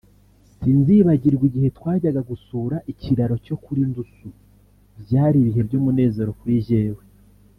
[0.55, 4.27] sinzibagirwa igihe twajyaga gusura ikiraro cyo kuri Ndusu
[5.03, 7.03] byari ibihe by’umunezero kuri jyewe